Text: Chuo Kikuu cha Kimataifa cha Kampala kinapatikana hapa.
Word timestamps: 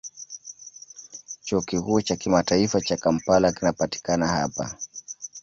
Chuo 1.45 1.61
Kikuu 1.61 2.01
cha 2.01 2.15
Kimataifa 2.15 2.81
cha 2.81 2.97
Kampala 2.97 3.51
kinapatikana 3.51 4.27
hapa. 4.27 4.77